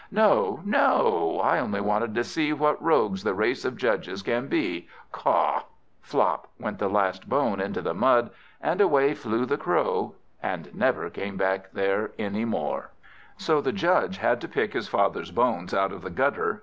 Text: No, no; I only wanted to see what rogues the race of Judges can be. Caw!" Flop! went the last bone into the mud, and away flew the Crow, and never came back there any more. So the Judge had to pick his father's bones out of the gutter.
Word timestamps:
No, 0.09 0.61
no; 0.65 1.39
I 1.43 1.59
only 1.59 1.79
wanted 1.79 2.15
to 2.15 2.23
see 2.23 2.53
what 2.53 2.81
rogues 2.81 3.23
the 3.23 3.35
race 3.35 3.63
of 3.63 3.77
Judges 3.77 4.23
can 4.23 4.47
be. 4.47 4.87
Caw!" 5.11 5.61
Flop! 6.01 6.47
went 6.59 6.79
the 6.79 6.89
last 6.89 7.29
bone 7.29 7.59
into 7.61 7.83
the 7.83 7.93
mud, 7.93 8.31
and 8.59 8.81
away 8.81 9.13
flew 9.13 9.45
the 9.45 9.57
Crow, 9.59 10.15
and 10.41 10.73
never 10.73 11.11
came 11.11 11.37
back 11.37 11.71
there 11.73 12.13
any 12.17 12.45
more. 12.45 12.89
So 13.37 13.61
the 13.61 13.71
Judge 13.71 14.17
had 14.17 14.41
to 14.41 14.47
pick 14.47 14.73
his 14.73 14.87
father's 14.87 15.29
bones 15.29 15.71
out 15.71 15.91
of 15.91 16.01
the 16.01 16.09
gutter. 16.09 16.59